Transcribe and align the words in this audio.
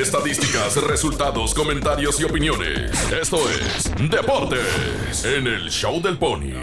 Estadísticas, 0.00 0.76
resultados, 0.84 1.54
comentarios 1.54 2.18
y 2.20 2.24
opiniones. 2.24 2.90
Esto 3.12 3.36
es 3.50 3.92
Deportes 4.10 5.26
en 5.26 5.46
el 5.46 5.68
Show 5.68 6.00
del 6.00 6.16
Pony. 6.16 6.54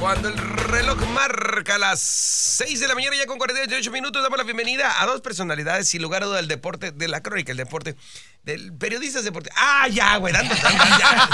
Cuando 0.00 0.28
el 0.28 0.36
reloj 0.38 1.00
marca 1.08 1.76
las 1.76 2.00
6 2.00 2.78
de 2.80 2.86
la 2.88 2.94
mañana, 2.94 3.16
ya 3.16 3.26
con 3.26 3.36
48 3.38 3.90
minutos, 3.90 4.22
damos 4.22 4.38
la 4.38 4.44
bienvenida 4.44 5.02
a 5.02 5.06
dos 5.06 5.20
personalidades, 5.20 5.88
sin 5.88 6.00
lugar 6.02 6.22
a 6.22 6.26
duda, 6.26 6.36
del 6.36 6.46
deporte, 6.48 6.92
de 6.92 7.08
la 7.08 7.20
crónica, 7.20 7.50
el 7.50 7.58
deporte, 7.58 7.96
del 8.44 8.72
periodistas 8.76 9.24
deporte. 9.24 9.50
Ah, 9.56 9.88
ya, 9.90 10.16
güey, 10.18 10.32
dando, 10.32 10.54
dando, 10.54 10.84
ya. 10.98 11.28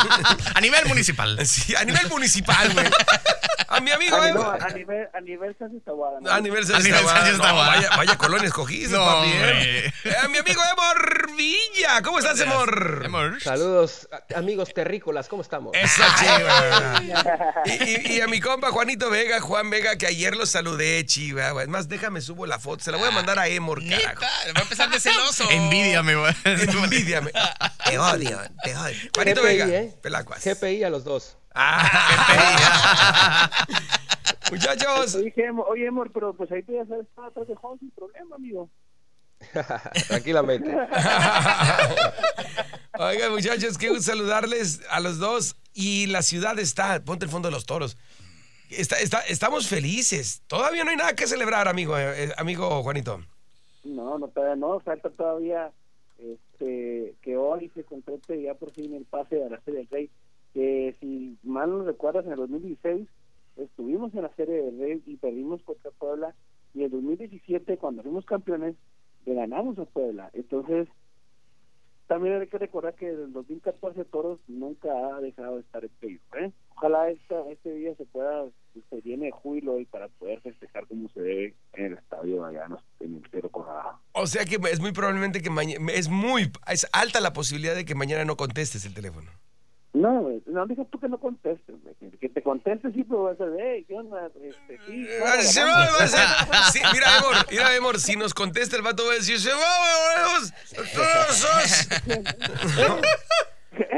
A 0.54 0.60
nivel 0.62 0.86
municipal. 0.86 1.46
Sí, 1.46 1.74
a 1.76 1.84
nivel 1.84 2.08
municipal, 2.08 2.72
güey. 2.72 2.86
A 3.68 3.80
mi 3.80 3.90
amigo, 3.90 4.16
A, 4.16 4.28
eh, 4.28 4.32
no, 4.32 4.50
a 4.50 4.68
nivel, 4.70 5.08
a 5.12 5.20
nivel 5.20 5.56
Sánchez 5.58 5.82
Taboada, 5.84 6.20
¿no? 6.20 6.30
A 6.30 6.40
nivel 6.40 6.64
A 6.74 6.78
nivel 6.78 7.04
Sánchez 7.04 7.38
no, 7.38 7.56
vaya, 7.56 7.90
vaya 7.96 8.16
colonia 8.16 8.46
escogiste, 8.46 8.94
papi. 8.96 9.28
¿eh? 9.32 9.92
Eh, 10.04 10.14
A 10.22 10.28
mi 10.28 10.38
amigo 10.38 10.62
Emor 10.72 11.34
Villa. 11.36 12.00
¿Cómo 12.02 12.18
estás, 12.20 12.38
Emor? 12.40 13.02
Amor. 13.04 13.40
Saludos, 13.42 14.08
amigos 14.36 14.72
terrícolas, 14.74 15.28
¿cómo 15.28 15.42
estamos? 15.42 15.72
Esa 15.74 16.06
chiva. 16.16 17.02
Y, 17.64 17.72
y- 18.12 18.16
y 18.18 18.20
a 18.20 18.28
mi 18.28 18.40
compa 18.54 18.70
Juanito 18.70 19.10
Vega, 19.10 19.40
Juan 19.40 19.68
Vega, 19.68 19.98
que 19.98 20.06
ayer 20.06 20.36
lo 20.36 20.46
saludé, 20.46 21.04
chiva. 21.04 21.50
güey. 21.50 21.64
Es 21.64 21.68
más, 21.68 21.88
déjame 21.88 22.20
subo 22.20 22.46
la 22.46 22.60
foto. 22.60 22.84
Se 22.84 22.92
la 22.92 22.98
voy 22.98 23.08
a 23.08 23.10
mandar 23.10 23.36
a 23.36 23.48
Emor, 23.48 23.82
Neta, 23.82 24.14
carajo. 24.14 24.22
va 24.54 24.60
a 24.60 24.62
empezar 24.62 24.88
de 24.90 25.00
celoso. 25.00 25.44
Envidiame, 25.50 26.14
güey. 26.14 26.32
Envidiame. 26.44 27.32
Te 27.84 27.98
odio, 27.98 28.40
te 28.62 28.76
odio. 28.76 28.96
Juanito 29.12 29.42
Vega, 29.42 29.66
¿eh? 29.66 29.92
pelacuas. 30.00 30.44
GPI 30.44 30.84
a 30.84 30.90
los 30.90 31.02
dos. 31.02 31.36
Ah, 31.52 33.50
Muchachos, 34.52 35.16
Oye, 35.16 35.48
amor, 35.48 35.66
oye, 35.68 35.88
amor, 35.88 36.10
pero 36.12 36.32
pues 36.36 36.52
ahí 36.52 36.62
tú 36.62 36.74
ya 36.74 36.86
sabes, 36.86 37.06
estaba 37.08 37.28
atrás 37.28 37.48
de 37.48 37.54
Juan 37.56 37.78
sin 37.80 37.90
problema, 37.90 38.36
amigo. 38.36 38.70
Tranquilamente. 40.06 40.70
Oigan, 42.98 43.32
muchachos, 43.32 43.78
qué 43.78 43.88
gusto 43.88 44.04
saludarles 44.04 44.80
a 44.90 45.00
los 45.00 45.18
dos. 45.18 45.56
Y 45.72 46.06
la 46.06 46.22
ciudad 46.22 46.56
está, 46.60 47.02
ponte 47.04 47.24
el 47.24 47.30
fondo 47.32 47.48
de 47.48 47.52
los 47.52 47.66
toros. 47.66 47.96
Está, 48.78 48.96
está- 49.00 49.20
estamos 49.28 49.68
felices. 49.68 50.42
Todavía 50.46 50.84
no 50.84 50.90
hay 50.90 50.96
nada 50.96 51.14
que 51.14 51.26
celebrar, 51.26 51.68
amigo, 51.68 51.96
eh, 51.98 52.24
eh, 52.24 52.32
amigo 52.36 52.82
Juanito. 52.82 53.20
No, 53.84 54.18
no, 54.18 54.28
todavía 54.28 54.56
no, 54.56 54.80
falta 54.80 55.10
todavía 55.10 55.70
este, 56.18 57.14
que 57.22 57.36
hoy 57.36 57.70
se 57.74 57.84
complete 57.84 58.40
ya 58.42 58.54
por 58.54 58.70
fin 58.72 58.94
el 58.94 59.04
pase 59.04 59.42
a 59.44 59.48
la 59.48 59.60
Serie 59.60 59.80
del 59.80 59.88
Rey. 59.88 60.10
Que 60.52 60.94
si 61.00 61.36
mal 61.42 61.70
no 61.70 61.84
recuerdas, 61.84 62.24
en 62.26 62.32
el 62.32 62.38
2016 62.38 63.08
estuvimos 63.56 64.14
en 64.14 64.22
la 64.22 64.34
Serie 64.34 64.62
del 64.62 64.78
Rey 64.78 65.02
y 65.06 65.16
perdimos 65.16 65.62
contra 65.62 65.90
Puebla. 65.92 66.34
Y 66.74 66.78
en 66.80 66.84
el 66.86 66.90
2017, 66.92 67.76
cuando 67.78 68.02
fuimos 68.02 68.24
campeones, 68.24 68.74
le 69.26 69.34
ganamos 69.34 69.78
a 69.78 69.84
Puebla. 69.84 70.30
Entonces, 70.32 70.88
también 72.06 72.40
hay 72.40 72.46
que 72.48 72.58
recordar 72.58 72.94
que 72.94 73.06
desde 73.10 73.24
el 73.24 73.32
2014 73.32 74.04
Toros 74.04 74.38
nunca 74.48 74.88
ha 74.92 75.20
dejado 75.20 75.54
de 75.56 75.60
estar 75.62 75.82
en 75.84 75.90
peligro. 76.00 76.22
¿eh? 76.38 76.52
Ojalá 76.76 77.10
esta, 77.10 77.48
este 77.50 77.72
día 77.74 77.94
se 77.96 78.04
pueda, 78.06 78.44
se 78.90 79.00
de 79.00 79.30
júbilo 79.30 79.78
y 79.78 79.84
para 79.84 80.08
poder 80.08 80.40
festejar 80.40 80.86
como 80.86 81.08
se 81.10 81.20
debe 81.20 81.54
en 81.74 81.86
el 81.86 81.92
estadio 81.94 82.44
allá 82.44 82.66
en, 83.00 83.06
en 83.06 83.22
el 83.22 83.30
Cerro 83.30 83.48
Colorado. 83.50 84.00
O 84.12 84.26
sea 84.26 84.44
que 84.44 84.58
es 84.70 84.80
muy 84.80 84.92
probablemente 84.92 85.42
que 85.42 85.50
mañana, 85.50 85.92
es 85.92 86.08
muy, 86.08 86.50
es 86.68 86.86
alta 86.92 87.20
la 87.20 87.32
posibilidad 87.32 87.74
de 87.74 87.84
que 87.84 87.94
mañana 87.94 88.24
no 88.24 88.36
contestes 88.36 88.84
el 88.84 88.94
teléfono. 88.94 89.30
No, 89.92 90.28
no 90.46 90.66
digas 90.66 90.88
tú 90.90 90.98
que 90.98 91.08
no 91.08 91.20
contestes. 91.20 91.76
Que, 92.20 92.28
te 92.28 92.42
contestes 92.42 92.92
sí, 92.94 93.04
pero 93.04 93.22
vas 93.24 93.40
a 93.40 93.44
ver, 93.44 93.60
hey, 93.76 93.84
¿qué 93.86 93.94
onda? 93.94 94.26
Este, 94.42 94.78
sí, 94.86 95.06
Ah, 95.24 95.40
se 95.40 95.60
claro, 95.60 95.70
va, 95.70 95.84
vamos. 95.86 96.00
va 96.00 96.04
a 96.04 96.08
ser- 96.08 96.72
sí, 96.72 96.80
mira, 96.92 97.06
Emor, 97.18 97.36
mira, 97.48 97.76
Emor, 97.76 98.00
si 98.00 98.16
nos 98.16 98.34
contesta 98.34 98.74
el 98.74 98.82
vato 98.82 99.06
va 99.06 99.12
a 99.12 99.14
decir, 99.14 99.38
se 99.38 99.50
va, 99.52 99.60
todos. 100.74 101.88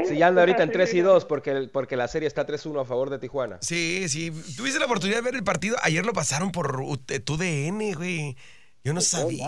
Si 0.07 0.17
ya 0.17 0.27
anda 0.27 0.41
ahorita 0.41 0.63
en 0.63 0.71
3 0.71 0.93
y 0.93 0.99
2 1.01 1.25
porque, 1.25 1.51
el- 1.51 1.69
porque 1.69 1.95
la 1.97 2.07
serie 2.07 2.27
está 2.27 2.45
3-1 2.45 2.81
a 2.81 2.85
favor 2.85 3.09
de 3.09 3.19
Tijuana. 3.19 3.57
Sí, 3.61 4.07
sí. 4.09 4.31
Tuviste 4.55 4.79
la 4.79 4.85
oportunidad 4.85 5.17
de 5.17 5.23
ver 5.23 5.35
el 5.35 5.43
partido. 5.43 5.75
Ayer 5.83 6.05
lo 6.05 6.13
pasaron 6.13 6.51
por 6.51 6.81
eh, 7.09 7.19
TUDN, 7.19 7.93
güey. 7.95 8.35
Yo 8.83 8.93
no 8.93 8.99
todos 8.99 9.05
sabía. 9.07 9.47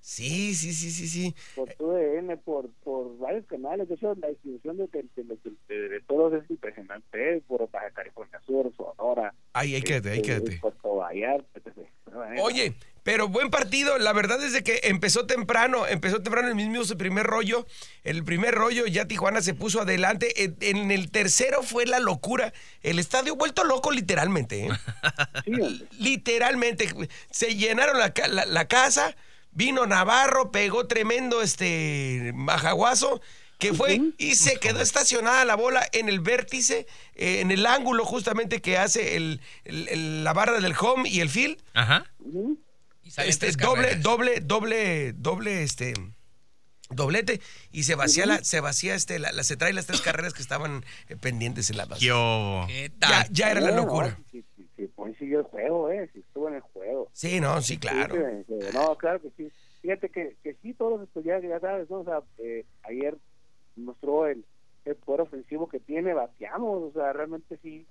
Sí, 0.00 0.54
sí, 0.54 0.72
sí, 0.72 0.90
sí, 0.90 1.06
sí. 1.08 1.34
Por 1.54 1.68
TUDN, 1.74 2.38
por, 2.38 2.70
por 2.82 3.18
varios 3.18 3.44
canales. 3.46 3.88
De 3.88 3.96
hecho, 3.96 4.14
la 4.14 4.28
distribución 4.28 4.78
de, 4.78 4.86
de, 4.86 5.04
de, 5.16 5.38
de- 5.68 5.88
de 5.88 6.00
todos 6.02 6.32
es 6.32 6.48
impresionante. 6.50 7.36
¿eh? 7.36 7.42
Por 7.46 7.70
Baja 7.70 7.90
California 7.90 8.40
Sur, 8.46 8.72
Sonora. 8.76 9.34
Ahí, 9.52 9.74
ahí 9.74 9.82
quédate, 9.82 10.10
ahí 10.10 10.16
este, 10.20 10.28
quédate. 10.28 10.58
Puerto 10.60 10.94
Vallarta, 10.96 11.58
etc. 11.58 11.86
Pero, 12.04 12.16
bueno, 12.18 12.42
Oye, 12.42 12.74
pero 13.08 13.26
buen 13.26 13.48
partido. 13.48 13.96
La 13.96 14.12
verdad 14.12 14.42
es 14.44 14.52
de 14.52 14.62
que 14.62 14.80
empezó 14.82 15.24
temprano, 15.24 15.86
empezó 15.86 16.20
temprano 16.20 16.48
el 16.48 16.54
mismo 16.54 16.84
su 16.84 16.98
primer 16.98 17.24
rollo. 17.24 17.66
El 18.04 18.22
primer 18.22 18.54
rollo 18.54 18.84
ya 18.86 19.06
Tijuana 19.08 19.40
se 19.40 19.54
puso 19.54 19.80
adelante. 19.80 20.44
En, 20.44 20.58
en 20.60 20.90
el 20.90 21.10
tercero 21.10 21.62
fue 21.62 21.86
la 21.86 22.00
locura. 22.00 22.52
El 22.82 22.98
estadio 22.98 23.34
vuelto 23.34 23.64
loco 23.64 23.92
literalmente. 23.92 24.66
¿eh? 24.66 24.70
sí, 25.46 25.88
literalmente. 25.98 26.86
Se 27.30 27.54
llenaron 27.56 27.98
la, 27.98 28.12
la- 28.28 28.44
la 28.44 28.68
casa. 28.68 29.16
Vino 29.52 29.86
Navarro, 29.86 30.52
pegó 30.52 30.86
tremendo 30.86 31.40
este 31.40 32.32
majaguazo. 32.34 33.22
Que 33.58 33.72
fue 33.72 34.00
y 34.18 34.34
se 34.34 34.58
quedó 34.58 34.82
estacionada 34.82 35.46
la 35.46 35.56
bola 35.56 35.84
en 35.92 36.10
el 36.10 36.20
vértice, 36.20 36.86
eh, 37.14 37.40
en 37.40 37.50
el 37.50 37.64
ángulo 37.64 38.04
justamente 38.04 38.60
que 38.60 38.76
hace 38.76 39.16
el, 39.16 39.40
el- 39.64 39.88
el- 39.88 40.24
la 40.24 40.34
barra 40.34 40.60
del 40.60 40.74
home 40.78 41.08
y 41.08 41.20
el 41.20 41.30
field. 41.30 41.56
Ajá. 41.72 42.04
Ujú. 43.08 43.08
Y 43.08 43.10
salen 43.10 43.30
Este, 43.30 43.46
tres 43.46 43.56
doble, 43.56 43.96
doble, 43.96 44.40
doble, 44.40 45.12
doble, 45.14 45.62
este, 45.62 45.94
doblete. 46.90 47.40
Y 47.72 47.82
se 47.84 47.94
vacía 47.94 48.26
la, 48.26 48.44
se 48.44 48.60
vacía 48.60 48.94
este, 48.94 49.18
la, 49.18 49.32
la- 49.32 49.42
se 49.44 49.56
trae 49.56 49.72
las 49.72 49.86
tres 49.86 50.00
carreras 50.00 50.34
que 50.34 50.42
estaban 50.42 50.84
eh, 51.08 51.16
pendientes 51.16 51.70
en 51.70 51.76
la 51.76 51.86
base. 51.86 52.04
Yo. 52.04 52.64
¿Qué 52.66 52.90
Ya, 53.00 53.08
tal? 53.24 53.26
ya 53.32 53.50
era 53.50 53.60
la 53.60 53.70
No, 53.70 53.76
locura. 53.82 54.18
Sí, 54.30 54.44
sí, 54.56 54.68
sí, 54.76 54.86
pues 54.94 55.16
siguió 55.18 55.40
el 55.40 55.44
juego, 55.46 55.90
¿eh? 55.90 56.08
Sí 56.12 56.20
estuvo 56.20 56.48
en 56.48 56.54
el 56.56 56.60
juego. 56.60 57.10
Sí, 57.12 57.40
no, 57.40 57.60
sí, 57.62 57.78
claro. 57.78 58.14
Sí, 58.14 58.20
sí, 58.48 58.54
sí. 58.60 58.66
No, 58.74 58.96
claro 58.96 59.20
que 59.20 59.30
sí. 59.36 59.50
Fíjate 59.82 60.10
que, 60.10 60.36
que 60.42 60.54
sí, 60.62 60.74
todos 60.74 61.08
pues 61.12 61.24
ya, 61.24 61.40
ya 61.40 61.60
sabes, 61.60 61.88
¿no? 61.88 62.00
O 62.00 62.04
sea, 62.04 62.20
eh, 62.38 62.64
ayer 62.82 63.16
mostró 63.76 64.26
el, 64.26 64.44
el 64.84 64.96
poder 64.96 65.20
ofensivo 65.22 65.68
que 65.68 65.78
tiene, 65.78 66.12
bateamos, 66.14 66.82
o 66.82 66.92
sea, 66.92 67.12
realmente 67.12 67.58
sí, 67.62 67.86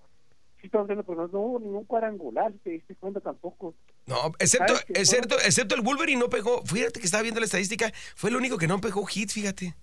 sí 0.59 0.67
estamos 0.67 0.87
viendo, 0.87 1.03
pero 1.03 1.27
no, 1.27 1.39
hubo 1.39 1.59
ningún 1.59 1.85
cuadrangular, 1.85 2.51
te 2.63 2.71
diste 2.71 2.95
cuenta 2.95 3.19
tampoco. 3.19 3.73
No, 4.05 4.33
excepto, 4.39 4.73
excepto, 4.89 5.35
excepto 5.35 5.75
el 5.75 5.81
Wolverine 5.81 6.19
no 6.19 6.29
pegó. 6.29 6.63
Fíjate 6.65 6.99
que 6.99 7.05
estaba 7.05 7.23
viendo 7.23 7.39
la 7.39 7.45
estadística, 7.45 7.91
fue 8.15 8.29
el 8.29 8.35
único 8.35 8.57
que 8.57 8.67
no 8.67 8.79
pegó 8.79 9.05
hits, 9.13 9.33
fíjate. 9.33 9.75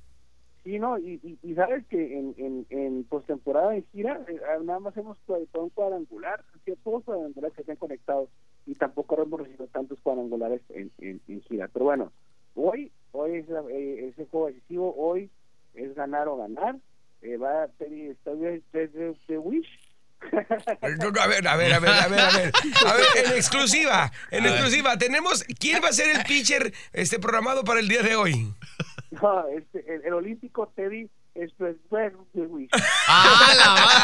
Sí, 0.65 0.79
no, 0.79 0.99
y, 0.99 1.21
y, 1.23 1.39
y 1.43 1.55
sabes 1.55 1.85
que 1.89 2.19
en, 2.19 2.35
en, 2.39 2.67
en 2.71 3.05
postemporada 3.05 3.77
en 3.77 3.85
gira, 3.93 4.25
eh, 4.27 4.41
nada 4.63 4.81
más 4.81 4.97
hemos 4.97 5.19
proyectado 5.27 5.65
un 5.65 5.71
cuadrangular, 5.71 6.43
todos 6.83 7.05
cuadrangulares 7.05 7.55
que 7.55 7.65
se 7.65 7.73
han 7.73 7.77
conectado, 7.77 8.31
y 8.65 8.75
tampoco 8.75 9.23
hemos 9.23 9.41
recibido 9.41 9.67
tantos 9.67 10.01
cuadrangulares 10.01 10.63
en, 10.71 10.91
en, 10.99 11.21
en 11.29 11.43
gira. 11.43 11.69
Pero 11.69 11.85
bueno, 11.85 12.13
hoy, 12.55 12.91
hoy 13.13 13.37
es, 13.37 13.47
eh, 13.51 14.09
es 14.09 14.19
el 14.19 14.27
juego 14.29 14.47
decisivo, 14.47 14.95
hoy 14.97 15.29
es 15.75 15.95
ganar 15.95 16.29
o 16.29 16.39
ganar, 16.39 16.79
eh, 17.21 17.37
va 17.37 17.65
a 17.65 17.65
esta 17.67 18.33
vez 18.33 18.63
desde 18.73 19.15
de 19.29 19.39
Wish. 19.39 19.84
A 20.83 21.27
ver, 21.27 21.49
a 21.49 21.57
ver, 21.57 21.73
a 21.73 21.79
ver, 21.79 21.85
a 21.93 22.09
ver, 22.09 22.21
a 22.21 22.31
ver. 22.31 22.53
A 22.87 22.93
ver, 22.95 23.05
en 23.25 23.33
exclusiva, 23.33 24.11
en 24.31 24.45
exclusiva, 24.47 24.97
tenemos, 24.99 25.45
¿quién 25.59 25.83
va 25.83 25.89
a 25.89 25.93
ser 25.93 26.15
el 26.17 26.25
pitcher 26.25 26.73
este, 26.93 27.19
programado 27.19 27.65
para 27.65 27.81
el 27.81 27.89
día 27.89 28.03
de 28.03 28.17
hoy? 28.17 28.53
no, 29.11 29.47
este, 29.49 29.85
el, 29.95 30.05
el 30.05 30.13
olímpico 30.13 30.73
Teddy 30.75 31.09
es 31.35 31.53
de 32.33 32.43
Wish. 32.47 32.71
¡Ah, 33.09 34.01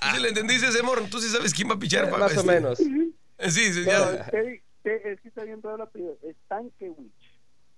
¿Tú 0.00 0.16
sí 0.16 0.22
le 0.22 0.28
entendiste, 0.28 0.72
Semor? 0.72 1.02
¿Tú 1.10 1.20
sí 1.20 1.28
sabes 1.28 1.52
quién 1.54 1.68
va 1.70 1.74
a 1.74 1.78
pichar? 1.78 2.06
Eh, 2.06 2.08
pa- 2.08 2.18
más 2.18 2.36
o 2.36 2.40
este? 2.40 2.52
menos. 2.52 2.78
Sí, 2.78 3.72
sí, 3.72 3.82
No, 3.84 4.14
ya. 4.14 4.24
Teddy, 4.26 4.60
Te- 4.82 5.12
es 5.12 5.20
que 5.20 5.28
está 5.28 5.44
bien 5.44 5.60
el 5.74 5.80
apellido, 5.82 6.16
es 6.22 6.36
Stankiewicz. 6.46 7.12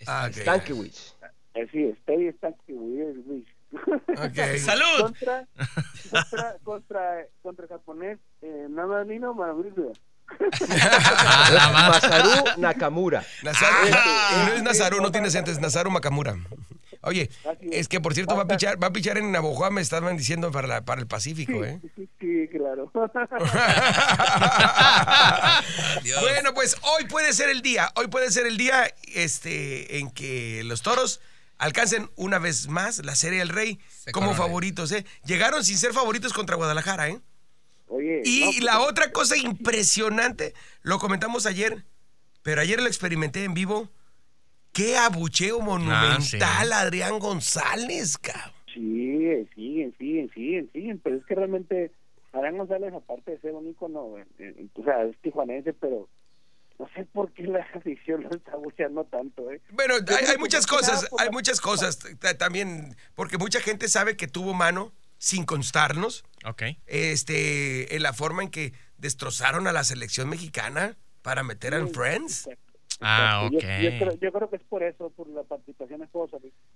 Ah, 0.07 0.27
ok. 0.29 0.35
Stankiewicz. 0.37 1.15
Así 1.55 1.83
es, 1.83 1.97
Teddy 2.05 2.31
Stankiewicz. 2.37 3.47
¡Salud! 4.59 5.01
contra, 5.01 5.45
contra, 6.63 7.25
contra, 7.41 7.67
japonés, 7.67 8.19
eh, 8.41 8.67
Namanino 8.69 9.33
Mauricio. 9.33 9.91
¡A 10.69 11.49
la! 11.51 11.69
Masaru 11.69 12.61
Nakamura. 12.61 13.23
Nazaru, 13.43 13.75
Ah. 13.93 14.43
y 14.43 14.49
no 14.49 14.53
es 14.55 14.63
Nazaru, 14.63 15.01
no 15.01 15.11
tienes 15.11 15.35
antes, 15.35 15.59
Nazaru 15.59 15.89
Makamura. 15.91 16.35
Oye, 17.03 17.31
es. 17.61 17.71
es 17.71 17.87
que 17.87 17.99
por 17.99 18.13
cierto 18.13 18.35
va 18.35 18.43
a 18.43 18.47
pichar, 18.47 18.81
va 18.81 18.87
a 18.87 18.93
pichar 18.93 19.17
en 19.17 19.31
Navojoa, 19.31 19.71
me 19.71 19.81
estaban 19.81 20.15
diciendo 20.17 20.51
para, 20.51 20.67
la- 20.67 20.81
para 20.85 21.01
el 21.01 21.07
Pacífico, 21.07 21.65
¿eh? 21.65 21.79
Sí, 21.95 22.07
sí, 22.19 22.47
claro. 22.51 22.91
Bueno, 26.21 26.53
pues 26.53 26.75
hoy 26.83 27.05
puede 27.05 27.33
ser 27.33 27.49
el 27.49 27.61
día, 27.61 27.91
hoy 27.95 28.07
puede 28.07 28.31
ser 28.31 28.45
el 28.45 28.57
día 28.57 28.85
este, 29.13 29.97
en 29.97 30.11
que 30.11 30.61
los 30.65 30.81
toros 30.81 31.21
alcancen 31.61 32.09
una 32.15 32.39
vez 32.39 32.67
más 32.67 33.03
la 33.05 33.15
Serie 33.15 33.39
del 33.39 33.49
Rey 33.49 33.79
Se 33.89 34.11
como 34.11 34.33
favoritos, 34.33 34.91
¿eh? 34.91 35.05
Llegaron 35.25 35.63
sin 35.63 35.77
ser 35.77 35.93
favoritos 35.93 36.33
contra 36.33 36.55
Guadalajara, 36.55 37.09
¿eh? 37.09 37.19
Oye, 37.87 38.21
Y 38.25 38.39
no, 38.41 38.45
pues, 38.47 38.63
la 38.63 38.81
otra 38.81 39.11
cosa 39.11 39.37
impresionante, 39.37 40.53
lo 40.81 40.97
comentamos 40.99 41.45
ayer, 41.45 41.85
pero 42.41 42.61
ayer 42.61 42.79
lo 42.81 42.87
experimenté 42.87 43.43
en 43.43 43.53
vivo. 43.53 43.89
qué 44.73 44.97
abucheo 44.97 45.59
Ah, 45.61 45.65
monumental 45.65 46.73
Adrián 46.73 47.19
González, 47.19 48.17
cabrón. 48.17 48.53
Sí, 48.73 49.17
siguen, 49.53 49.93
siguen, 49.97 50.31
siguen, 50.33 50.69
siguen, 50.71 50.99
pero 51.03 51.17
es 51.17 51.25
que 51.25 51.35
realmente 51.35 51.91
Adrián 52.31 52.57
González, 52.57 52.93
aparte 52.93 53.31
de 53.31 53.39
ser 53.41 53.51
un 53.53 53.67
ícono, 53.67 54.17
eh, 54.17 54.25
eh, 54.39 54.67
o 54.73 54.83
sea, 54.83 55.03
es 55.03 55.17
tijuanense, 55.21 55.73
pero 55.73 56.07
no 56.81 56.89
sé 56.95 57.05
por 57.13 57.31
qué 57.33 57.43
la 57.43 57.59
afición 57.75 58.23
lo 58.23 58.29
está 58.31 58.55
buceando 58.55 59.03
tanto, 59.05 59.51
¿eh? 59.51 59.61
Bueno, 59.71 59.93
hay, 59.95 60.01
creo 60.03 60.29
hay 60.31 60.37
muchas 60.39 60.65
cosas, 60.65 61.07
hay 61.19 61.29
muchas 61.29 61.61
cosas 61.61 61.99
también, 62.39 62.95
porque 63.13 63.37
mucha 63.37 63.59
gente 63.61 63.87
sabe 63.87 64.17
que 64.17 64.27
tuvo 64.27 64.53
mano 64.55 64.91
sin 65.19 65.45
constarnos, 65.45 66.23
Ok. 66.43 66.63
este, 66.87 67.95
en 67.95 68.01
la 68.01 68.13
forma 68.13 68.41
en 68.41 68.49
que 68.49 68.73
destrozaron 68.97 69.67
a 69.67 69.71
la 69.71 69.83
selección 69.83 70.27
mexicana 70.29 70.97
para 71.21 71.43
meter 71.43 71.75
en 71.75 71.87
Sí, 71.87 71.93
Friends. 71.93 72.47
exacto, 72.47 72.71
Ah. 73.03 73.47
Yo- 73.51 73.57
ok. 73.57 73.63
Yo, 73.63 73.89
creo, 73.99 74.19
yo 74.19 74.31
creo 74.31 74.49
que 74.49 74.55
es 74.57 74.63
por 74.63 74.83
eso, 74.83 75.09
por 75.11 75.27
la 75.29 75.43
participación 75.43 76.01
en 76.03 76.09
Juegos 76.09 76.33
Olímpicos. 76.33 76.70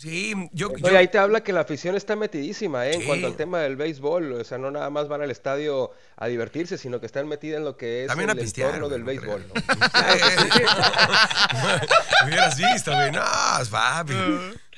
Sí, 0.00 0.34
yo, 0.52 0.70
ahí 0.96 1.08
te 1.08 1.18
habla 1.18 1.42
que 1.42 1.52
la 1.52 1.60
afición 1.60 1.94
está 1.94 2.16
metidísima, 2.16 2.86
¿eh? 2.86 2.94
En 2.94 3.04
cuanto 3.04 3.26
al 3.26 3.36
tema 3.36 3.60
del 3.60 3.76
béisbol. 3.76 4.32
O 4.32 4.44
sea, 4.44 4.56
no 4.56 4.70
nada 4.70 4.88
más 4.88 5.08
van 5.08 5.20
al 5.20 5.30
estadio 5.30 5.90
a 6.16 6.26
divertirse, 6.26 6.78
sino 6.78 7.00
que 7.00 7.06
están 7.06 7.28
metidas 7.28 7.58
en 7.58 7.64
lo 7.64 7.76
que 7.76 8.04
es 8.04 8.08
También 8.08 8.30
a 8.30 8.32
el 8.32 8.38
pistear, 8.38 8.76
entorno 8.76 8.88
del 8.88 9.00
no 9.00 9.06
béisbol. 9.08 9.46
¿no? 9.46 9.52
Hubieras 12.24 12.56
visto, 12.56 12.94
güey. 12.94 13.12
No, 13.12 13.22
es 13.60 13.68
papi. 13.68 14.14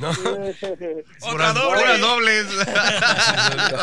No. 0.00 0.12
Doble. 1.54 1.98
dobles. 2.00 2.46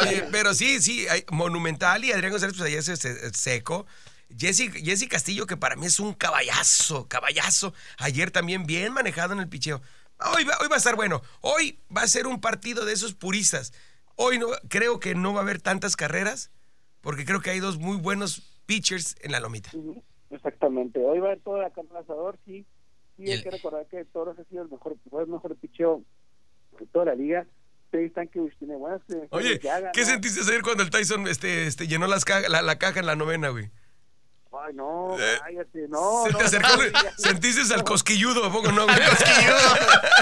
Oye, 0.02 0.26
pero 0.34 0.54
sí, 0.54 0.82
sí, 0.82 1.08
hay- 1.08 1.24
Monumental 1.32 2.04
y 2.04 2.12
Adrián 2.12 2.32
González, 2.32 2.58
pues 2.58 2.70
allá 2.70 2.80
es 2.80 2.90
este, 2.90 3.34
seco. 3.34 3.86
Jesse, 4.38 4.74
Jesse 4.74 5.08
Castillo, 5.08 5.48
que 5.48 5.56
para 5.56 5.78
mí 5.78 5.86
es 5.86 6.02
un 6.02 6.14
caballazo, 6.14 7.08
caballazo. 7.08 7.74
Ayer 7.98 8.30
también 8.30 8.66
bien 8.66 8.92
manejado 8.92 9.32
en 9.32 9.40
el 9.40 9.48
picheo. 9.48 9.82
Hoy 10.36 10.44
va, 10.44 10.54
hoy 10.62 10.68
va 10.68 10.76
a 10.76 10.78
estar 10.78 10.96
bueno. 10.96 11.22
Hoy 11.42 11.80
va 11.96 12.02
a 12.02 12.08
ser 12.08 12.28
un 12.28 12.42
partido 12.42 12.86
de 12.86 12.94
esos 12.94 13.14
puristas. 13.14 13.74
Hoy 14.16 14.38
no, 14.38 14.48
creo 14.68 15.00
que 15.00 15.16
no 15.16 15.34
va 15.34 15.40
a 15.40 15.44
haber 15.44 15.62
tantas 15.62 15.96
carreras, 15.96 16.52
porque 17.02 17.26
creo 17.26 17.40
que 17.42 17.52
hay 17.52 17.60
dos 17.60 17.78
muy 17.80 17.98
buenos 17.98 18.60
pitchers 18.66 19.16
en 19.22 19.32
la 19.32 19.40
lomita. 19.40 19.72
Exactamente. 20.30 21.00
Hoy 21.00 21.20
va 21.20 21.28
a 21.28 21.32
haber 21.32 21.44
toda 21.44 21.62
la 21.64 21.70
carne 21.72 21.92
asador, 21.98 22.38
sí. 22.46 22.66
Sí, 23.18 23.24
Y 23.24 23.32
hay 23.32 23.38
el- 23.38 23.44
que 23.44 23.52
recordar 23.52 23.88
que 23.88 24.04
Toros 24.06 24.38
ha 24.40 24.44
sido 24.46 24.64
el 24.64 24.70
mejor, 24.70 24.96
fue 25.10 25.24
el 25.24 25.30
mejor 25.30 25.56
picheo 25.58 26.04
de 26.80 26.86
toda 26.88 27.06
la 27.06 27.16
liga. 27.16 27.46
Tiene 27.92 28.76
buenas 28.76 29.02
Oye. 29.32 29.60
¿qué 29.94 30.06
sentiste 30.06 30.42
ayer 30.42 30.62
cuando 30.62 30.84
el 30.84 30.92
Tyson 30.92 31.28
este, 31.28 31.66
este, 31.66 31.88
llenó 31.88 32.06
las 32.06 32.24
ca- 32.24 32.48
la, 32.48 32.62
la 32.62 32.78
caja 32.78 33.00
en 33.00 33.08
la 33.08 33.16
novena, 33.16 33.50
güey? 33.50 33.72
Ay, 34.52 34.74
no, 34.74 35.16
Eh, 35.20 35.38
cállate, 35.44 35.88
no. 35.90 36.24
Se 36.26 36.32
no, 36.32 36.38
te 36.40 36.44
acercó, 36.46 36.70
no, 36.78 37.00
sentiste 37.18 37.74
al 37.74 37.84
cosquilludo, 37.84 38.46
¿a 38.46 38.52
poco 38.52 38.72
no? 38.72 38.86
güey? 38.86 38.98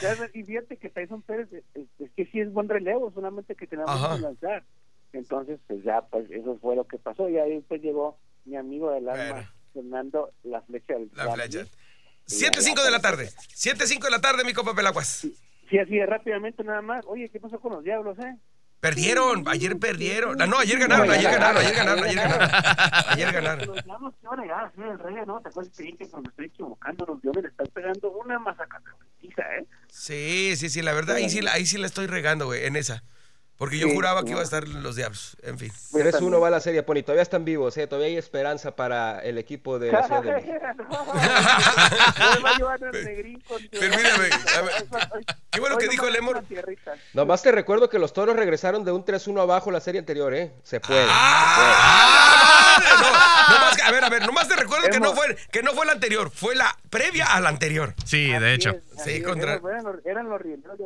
Ya, 0.00 0.16
y 0.34 0.42
fíjate 0.44 0.76
que 0.76 0.88
Tyson 0.90 1.22
Pérez 1.22 1.48
es, 1.52 1.64
es- 1.74 2.10
que 2.16 2.26
sí 2.26 2.40
es 2.40 2.52
buen 2.52 2.68
relevo, 2.68 3.10
solamente 3.12 3.54
que 3.54 3.66
tenemos 3.66 3.90
Ajá. 3.90 4.16
que 4.16 4.22
lanzar. 4.22 4.64
Entonces, 5.12 5.58
pues 5.66 5.82
ya, 5.84 6.02
pues 6.02 6.30
eso 6.30 6.58
fue 6.60 6.76
lo 6.76 6.84
que 6.86 6.98
pasó. 6.98 7.28
Y 7.28 7.38
ahí 7.38 7.60
pues 7.68 7.82
llegó 7.82 8.18
mi 8.44 8.56
amigo 8.56 8.90
del 8.92 9.08
alma, 9.08 9.32
Bueno. 9.32 9.48
Fernando 9.72 10.32
La 10.44 10.60
Flecha 10.62 10.94
del 10.94 11.10
La 11.14 11.32
flecha. 11.32 11.60
Y 11.62 11.66
7, 12.26 12.56
ya, 12.56 12.62
5 12.62 12.76
ya, 12.78 12.84
de 12.84 12.90
la 12.90 13.00
tarde. 13.00 13.30
7, 13.54 13.86
5 13.86 14.04
de 14.06 14.10
la 14.10 14.20
tarde, 14.20 14.44
mi 14.44 14.52
copa 14.52 14.74
Pelaguas. 14.74 15.26
Sí, 15.70 15.78
así 15.78 15.96
de 15.96 16.06
rápidamente 16.06 16.62
nada 16.64 16.82
más. 16.82 17.04
Oye, 17.06 17.28
¿qué 17.30 17.40
pasó 17.40 17.58
con 17.60 17.72
los 17.72 17.84
diablos, 17.84 18.18
eh? 18.18 18.36
Perdieron, 18.80 19.48
ayer 19.48 19.78
perdieron. 19.78 20.40
Ah, 20.40 20.46
No, 20.46 20.58
ayer 20.58 20.78
ganaron, 20.78 21.10
ayer 21.10 21.30
ganaron, 21.30 21.56
ayer 21.62 21.74
ganaron, 21.74 22.04
ayer 22.04 22.16
ganaron. 22.28 22.50
Ayer 23.08 23.32
ganaron. 23.32 23.74
Que 23.74 23.82
van 24.28 24.40
a 24.40 24.42
llegar 24.42 24.64
así 24.66 24.80
del 24.80 24.98
rey, 24.98 25.14
¿no? 25.26 25.40
¿Te 25.40 25.50
te 25.50 25.82
dije 25.82 25.96
que 25.98 26.08
cuando 26.08 26.30
estoy 26.30 26.46
equivocando 26.46 27.06
los 27.06 27.22
diablos 27.22 27.42
le 27.44 27.48
están 27.50 27.66
pegando 27.72 28.10
una 28.12 28.38
masacatija, 28.38 29.42
¿eh? 29.58 29.66
Sí, 29.88 30.54
sí, 30.56 30.68
sí, 30.68 30.82
la 30.82 30.92
verdad, 30.92 31.16
ahí 31.16 31.30
sí, 31.30 31.40
ahí 31.50 31.66
sí 31.66 31.78
la 31.78 31.86
estoy 31.86 32.06
regando, 32.06 32.46
güey, 32.46 32.64
en 32.66 32.76
esa. 32.76 33.02
Porque 33.58 33.78
yo 33.78 33.88
Sí, 33.88 33.94
juraba 33.94 34.20
que 34.20 34.26
no. 34.26 34.32
iba 34.32 34.40
a 34.40 34.44
estar 34.44 34.68
los 34.68 34.96
diablos. 34.96 35.36
En 35.42 35.58
fin. 35.58 35.72
3-1 35.92 36.40
va 36.42 36.50
la 36.50 36.60
serie, 36.60 36.82
Pony. 36.82 37.02
Todavía 37.02 37.22
están 37.22 37.44
vivos, 37.46 37.74
¿eh? 37.78 37.86
Todavía 37.86 38.08
hay 38.08 38.16
esperanza 38.18 38.76
para 38.76 39.20
el 39.20 39.38
equipo 39.38 39.78
de 39.78 39.92
la 39.92 40.06
Ciudad 40.06 40.22
de 40.22 40.32
México. 40.34 40.60
Permítame, 43.70 44.28
qué 45.50 45.60
bueno 45.60 45.78
que 45.78 45.88
dijo 45.88 46.08
Lemor. 46.10 46.42
Nomás 47.14 47.42
te 47.42 47.52
recuerdo 47.52 47.88
que 47.88 47.98
los 47.98 48.12
toros 48.12 48.36
regresaron 48.36 48.84
de 48.84 48.92
un 48.92 49.04
3-1 49.04 49.40
abajo 49.40 49.70
la 49.70 49.80
serie 49.80 50.00
anterior, 50.00 50.34
¿eh? 50.34 50.52
Se 50.62 50.80
puede. 50.80 51.06
¡Ah! 51.08 52.76
No, 53.48 53.54
nomás 53.54 53.76
que- 53.76 53.82
a 53.82 53.90
ver, 53.90 54.04
a 54.04 54.08
ver, 54.10 54.26
nomás 54.26 54.48
te 54.48 54.56
recuerdo 54.56 54.88
que 54.90 55.00
no, 55.00 55.14
fue, 55.14 55.36
que 55.50 55.62
no 55.62 55.72
fue 55.72 55.86
la 55.86 55.92
anterior, 55.92 56.30
fue 56.30 56.54
la 56.54 56.76
previa 56.90 57.26
a 57.26 57.40
la 57.40 57.48
anterior. 57.48 57.94
Sí, 58.04 58.30
de 58.32 58.54
hecho. 58.54 58.74
Sí, 59.02 59.22
contra- 59.22 59.54
Eran, 59.54 59.66
eran 59.70 59.84
los, 59.84 60.06
eran 60.06 60.28
los 60.28 60.40
rieleros 60.40 60.76
de 60.78 60.84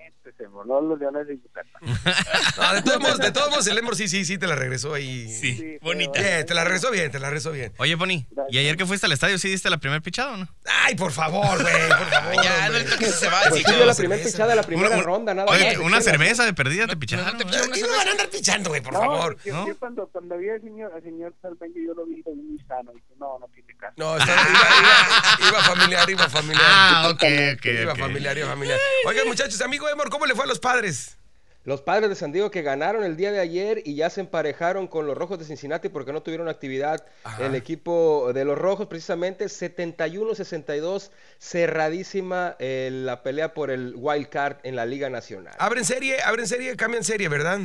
Aguascalientes, 0.00 0.40
Emo, 0.40 0.64
no 0.64 0.80
los 0.80 0.98
leones 0.98 1.26
de 1.26 1.36
Yucatán. 1.38 1.80
No, 2.60 2.74
de 2.74 2.82
todos 2.82 3.00
modos, 3.00 3.18
de 3.18 3.32
todos 3.32 3.50
modos, 3.50 3.66
el 3.66 3.74
Lemor 3.74 3.96
sí, 3.96 4.08
sí, 4.08 4.24
sí, 4.24 4.36
te 4.38 4.46
la 4.46 4.54
regresó 4.54 4.94
ahí. 4.94 5.28
Sí, 5.28 5.56
Sí, 5.56 5.78
bonita. 5.82 6.20
Bien, 6.20 6.44
te 6.46 6.54
la 6.54 6.64
regresó 6.64 6.90
bien, 6.90 7.10
te 7.10 7.18
la 7.18 7.28
regresó 7.28 7.52
bien. 7.52 7.72
Oye, 7.78 7.96
Pony, 7.96 8.26
¿y 8.50 8.58
ayer 8.58 8.76
que 8.76 8.84
fuiste 8.86 9.06
al 9.06 9.12
estadio 9.12 9.38
sí 9.38 9.48
diste 9.48 9.70
la 9.70 9.78
primer 9.78 10.02
pichada 10.02 10.32
o 10.32 10.36
no? 10.38 10.48
Ay, 10.66 10.94
por 10.94 11.12
favor, 11.12 11.60
güey, 11.62 11.88
por 11.88 12.06
favor. 12.10 12.34
Ya, 12.44 12.68
no 12.68 12.78
le 12.78 12.84
toques 12.84 13.14
se 13.14 13.28
va, 13.28 13.40
Pues 13.42 13.54
sí, 13.54 13.58
chicos. 13.60 13.76
dio 13.76 13.86
la 13.86 13.94
primera 13.94 14.22
pichada, 14.22 14.54
la 14.54 14.62
primera 14.62 14.88
Una- 14.96 15.02
ronda, 15.02 15.34
nada 15.34 15.50
Oye, 15.50 15.76
más. 15.76 15.86
una 15.86 16.00
cerveza 16.00 16.44
de 16.44 16.52
perdida 16.54 16.86
te 16.86 16.94
No, 16.94 17.00
picharon. 17.00 17.24
no 17.26 17.36
te 17.36 17.42
¿eh? 17.42 17.46
picharon 17.46 17.66
una 17.68 17.74
¿Qué 17.76 17.82
me 17.82 17.96
van 17.96 18.08
a 18.08 18.10
andar 18.10 18.28
pichando, 18.30 18.68
güey, 18.70 18.80
por 18.82 18.92
No, 18.92 19.00
favor? 19.00 19.36
yo, 19.44 19.54
¿no? 19.54 19.66
yo 19.68 19.78
cuando, 19.78 20.06
cuando 20.08 20.36
vi 20.38 20.48
al 20.50 20.60
señor, 20.60 20.92
al 20.94 21.02
señor 21.02 21.34
Salveño, 21.42 21.74
yo 21.86 21.94
lo 21.94 22.06
vi 22.06 22.22
muy 22.26 22.58
sano. 22.68 22.92
Dije, 22.92 23.06
no, 23.18 23.38
no 23.38 23.46
tiene 23.54 23.74
caso. 23.76 23.94
No, 23.96 24.16
está- 24.16 24.32
iba, 24.34 24.50
iba- 24.80 25.48
iba 25.48 25.62
familiar, 25.62 26.10
iba 26.10 26.28
familiar. 26.28 26.64
Ah, 26.66 27.08
ok, 27.10 27.22
ok, 27.56 27.64
Iba 27.82 27.96
familiar, 27.96 28.36
iba 28.38 28.48
familiar. 28.48 28.78
Oigan, 29.06 29.26
muchachos, 29.28 29.60
amigo 29.62 29.88
¿cómo 30.10 30.26
le 30.26 30.34
fue 30.34 30.44
a 30.44 30.48
los 30.48 30.60
padres? 30.60 31.16
Los 31.64 31.82
padres 31.82 32.08
de 32.08 32.14
San 32.14 32.32
Diego 32.32 32.50
que 32.50 32.62
ganaron 32.62 33.04
el 33.04 33.18
día 33.18 33.32
de 33.32 33.38
ayer 33.38 33.82
y 33.84 33.94
ya 33.94 34.08
se 34.08 34.22
emparejaron 34.22 34.88
con 34.88 35.06
los 35.06 35.16
Rojos 35.16 35.38
de 35.38 35.44
Cincinnati 35.44 35.90
porque 35.90 36.10
no 36.10 36.22
tuvieron 36.22 36.48
actividad 36.48 37.04
Ajá. 37.22 37.44
el 37.44 37.54
equipo 37.54 38.32
de 38.32 38.46
los 38.46 38.56
Rojos, 38.56 38.86
precisamente 38.86 39.44
71-62, 39.44 41.10
cerradísima 41.38 42.56
eh, 42.58 42.88
la 42.90 43.22
pelea 43.22 43.52
por 43.52 43.70
el 43.70 43.92
wild 43.94 44.30
card 44.30 44.56
en 44.62 44.74
la 44.74 44.86
Liga 44.86 45.10
Nacional. 45.10 45.54
Abren 45.58 45.84
serie, 45.84 46.22
abren 46.22 46.46
serie, 46.46 46.74
cambian 46.76 47.04
serie, 47.04 47.28
¿verdad? 47.28 47.60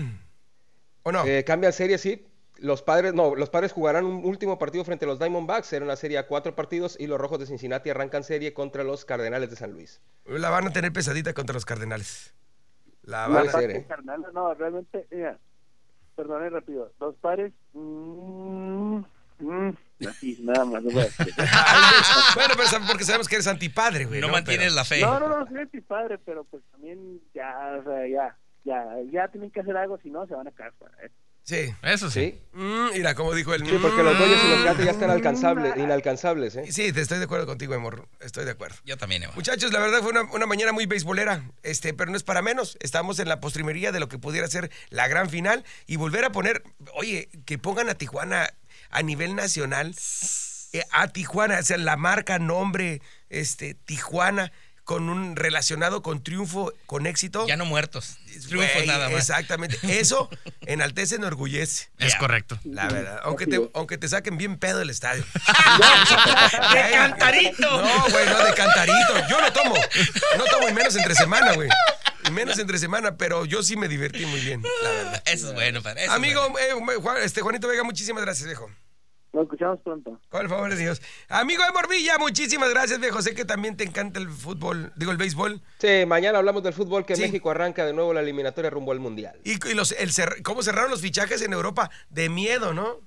¿O 1.03 1.13
no? 1.13 1.25
Eh, 1.25 1.45
cambian 1.45 1.71
serie, 1.71 1.97
sí. 1.97 2.27
Los 2.57 2.81
padres, 2.81 3.13
no, 3.13 3.33
los 3.35 3.49
padres 3.49 3.71
jugarán 3.71 4.05
un 4.05 4.25
último 4.25 4.57
partido 4.57 4.83
frente 4.83 5.05
a 5.05 5.07
los 5.07 5.19
Diamondbacks, 5.19 5.67
será 5.67 5.85
una 5.85 5.95
serie 5.95 6.17
a 6.17 6.27
cuatro 6.27 6.53
partidos 6.53 6.97
y 6.99 7.07
los 7.07 7.19
Rojos 7.19 7.39
de 7.39 7.45
Cincinnati 7.45 7.89
arrancan 7.89 8.25
serie 8.25 8.53
contra 8.53 8.83
los 8.83 9.05
Cardenales 9.05 9.49
de 9.49 9.55
San 9.55 9.71
Luis. 9.71 10.01
La 10.25 10.49
van 10.49 10.67
a 10.67 10.73
tener 10.73 10.91
pesadita 10.91 11.33
contra 11.33 11.53
los 11.53 11.65
Cardenales. 11.65 12.33
La 13.03 13.27
van 13.27 13.45
Los 13.45 13.55
a... 13.55 13.61
¿eh? 13.63 13.85
carnales, 13.87 14.27
no, 14.33 14.53
realmente, 14.55 15.07
mira, 15.11 15.37
perdone 16.15 16.49
rápido. 16.49 16.91
Los 16.99 17.15
pares, 17.17 17.53
mmm, 17.73 18.97
mmm, 19.39 19.69
así, 20.09 20.39
nada 20.41 20.65
más. 20.65 20.83
No, 20.83 20.89
voy 20.91 21.01
a 21.01 21.05
decir. 21.05 21.33
bueno, 22.35 22.53
pero 22.57 22.85
porque 22.87 23.03
sabemos 23.03 23.27
que 23.27 23.35
eres 23.35 23.47
antipadre, 23.47 24.05
güey. 24.05 24.21
No 24.21 24.27
¿no? 24.27 24.33
mantienes 24.33 24.67
Pero- 24.67 24.75
la 24.75 24.85
fe. 24.85 25.01
no, 25.01 25.19
no, 25.19 25.27
no, 25.27 25.45
soy 25.47 25.69
mi 25.71 25.81
padre, 25.81 26.17
pero 26.17 26.43
pues 26.45 26.63
también 26.71 27.21
ya, 27.35 27.77
o 27.79 27.83
sea, 27.83 28.07
ya, 28.07 28.37
ya, 28.63 28.83
ya 29.11 29.27
tienen 29.27 29.51
que 29.51 29.59
hacer 29.59 29.77
algo, 29.77 29.99
si 29.99 30.09
no, 30.09 30.25
se 30.25 30.33
van 30.33 30.47
a 30.47 30.51
caer 30.51 30.73
fuera. 30.79 30.95
¿eh? 31.03 31.11
Sí. 31.45 31.73
Eso 31.83 32.09
sí. 32.09 32.19
Sí, 32.31 32.41
Mm, 32.57 32.93
mira, 32.93 33.15
como 33.15 33.33
dijo 33.33 33.53
el... 33.53 33.65
sí, 33.65 33.77
porque 33.81 34.01
los 34.01 34.17
Dodgers 34.17 34.41
y 34.45 34.47
los. 34.49 34.59
Gigantes 34.59 34.85
ya 34.85 34.91
están 34.91 35.09
alcanzables, 35.11 35.75
inalcanzables, 35.75 36.55
¿eh? 36.55 36.71
Sí, 36.71 36.93
te 36.93 37.01
estoy 37.01 37.17
de 37.17 37.25
acuerdo 37.25 37.45
contigo, 37.45 37.73
amor. 37.75 38.07
Estoy 38.21 38.45
de 38.45 38.51
acuerdo. 38.51 38.77
Yo 38.85 38.97
también, 38.97 39.23
Eva. 39.23 39.33
Muchachos, 39.35 39.73
la 39.73 39.79
verdad 39.79 39.99
fue 39.99 40.11
una, 40.11 40.21
una 40.21 40.45
mañana 40.45 40.71
muy 40.71 40.85
beisbolera, 40.85 41.43
este, 41.63 41.93
pero 41.93 42.09
no 42.11 42.17
es 42.17 42.23
para 42.23 42.41
menos. 42.41 42.77
Estamos 42.79 43.19
en 43.19 43.27
la 43.27 43.41
postrimería 43.41 43.91
de 43.91 43.99
lo 43.99 44.07
que 44.07 44.17
pudiera 44.17 44.47
ser 44.47 44.71
la 44.89 45.09
gran 45.09 45.29
final 45.29 45.65
y 45.85 45.97
volver 45.97 46.23
a 46.23 46.31
poner, 46.31 46.63
oye, 46.93 47.27
que 47.45 47.57
pongan 47.57 47.89
a 47.89 47.95
Tijuana 47.95 48.49
a 48.89 49.01
nivel 49.03 49.35
nacional, 49.35 49.93
eh, 50.71 50.83
a 50.91 51.09
Tijuana, 51.09 51.59
o 51.59 51.63
sea, 51.63 51.77
la 51.77 51.97
marca, 51.97 52.39
nombre, 52.39 53.01
este, 53.29 53.73
Tijuana, 53.73 54.53
con 54.85 55.09
un 55.09 55.35
relacionado 55.35 56.01
con 56.01 56.23
triunfo, 56.23 56.71
con 56.85 57.07
éxito. 57.07 57.45
Ya 57.47 57.57
no 57.57 57.65
muertos. 57.65 58.17
Triunfos 58.47 58.73
Güey, 58.75 58.87
nada 58.87 59.09
más. 59.09 59.17
Exactamente. 59.19 59.77
Eso 59.99 60.29
enaltece, 60.67 61.15
enorgullece. 61.15 61.89
Es 61.97 62.15
correcto. 62.15 62.59
La 62.63 62.87
verdad. 62.87 63.19
Aunque 63.23 63.47
te, 63.47 63.59
aunque 63.73 63.97
te 63.97 64.07
saquen 64.07 64.37
bien 64.37 64.57
pedo 64.57 64.79
del 64.79 64.89
estadio. 64.91 65.25
¡De 66.73 66.91
cantarito! 66.91 67.81
No, 67.81 68.09
güey, 68.09 68.25
no 68.27 68.45
de 68.45 68.53
cantarito. 68.53 69.27
Yo 69.29 69.41
no 69.41 69.51
tomo. 69.51 69.75
No 70.37 70.45
tomo 70.45 70.69
y 70.69 70.73
menos 70.73 70.95
entre 70.95 71.15
semana, 71.15 71.53
güey. 71.53 71.69
Menos 72.31 72.57
entre 72.59 72.77
semana, 72.77 73.17
pero 73.17 73.45
yo 73.45 73.61
sí 73.63 73.75
me 73.77 73.87
divertí 73.87 74.25
muy 74.25 74.39
bien, 74.39 74.61
la 74.83 74.89
verdad. 74.89 75.23
Eso 75.25 75.47
es 75.49 75.53
bueno, 75.53 75.81
padre. 75.83 76.03
eso 76.05 76.11
es 76.11 76.15
Amigo, 76.17 76.49
bueno. 76.49 76.91
eh, 76.91 76.95
Juan- 77.01 77.17
este, 77.21 77.41
Juanito 77.41 77.67
Vega, 77.67 77.83
muchísimas 77.83 78.23
gracias, 78.23 78.47
viejo. 78.47 78.69
Nos 79.35 79.43
escuchamos 79.43 79.81
pronto. 79.83 80.17
Con 80.29 80.43
el 80.43 80.49
favor 80.49 80.69
de 80.69 80.77
Dios. 80.77 81.01
Amigo 81.27 81.61
de 81.65 81.71
Morvilla, 81.73 82.17
muchísimas 82.17 82.69
gracias, 82.69 83.01
viejo. 83.01 83.21
Sé 83.21 83.35
que 83.35 83.43
también 83.43 83.75
te 83.75 83.83
encanta 83.83 84.17
el 84.17 84.29
fútbol, 84.29 84.93
digo, 84.95 85.11
el 85.11 85.17
béisbol. 85.17 85.61
Sí, 85.77 86.05
mañana 86.07 86.37
hablamos 86.37 86.63
del 86.63 86.73
fútbol 86.73 87.05
que 87.05 87.17
Sí. 87.17 87.21
México 87.23 87.51
arranca 87.51 87.85
de 87.85 87.91
nuevo 87.91 88.13
la 88.13 88.21
eliminatoria 88.21 88.69
rumbo 88.69 88.93
al 88.93 89.01
Mundial. 89.01 89.37
Y, 89.43 89.55
y 89.69 89.73
los, 89.73 89.91
el 89.91 90.11
cer- 90.13 90.41
cómo 90.41 90.63
cerraron 90.63 90.89
los 90.89 91.01
fichajes 91.01 91.41
en 91.41 91.51
Europa 91.51 91.91
de 92.09 92.29
miedo, 92.29 92.73
¿no? 92.73 93.01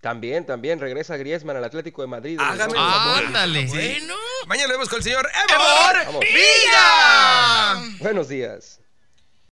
También, 0.00 0.46
también 0.46 0.78
regresa 0.78 1.16
Griezmann 1.16 1.56
al 1.56 1.64
Atlético 1.64 2.02
de 2.02 2.06
Madrid. 2.08 2.38
Hágame. 2.40 2.74
Ándale. 2.78 3.66
Bueno. 3.66 4.14
Mañana 4.46 4.68
nos 4.68 4.74
vemos 4.76 4.88
con 4.88 4.98
el 4.98 5.02
señor 5.02 5.28
Emor 5.50 6.06
Vamos. 6.06 6.20
Villa. 6.24 7.96
Buenos 7.98 8.28
días. 8.28 8.80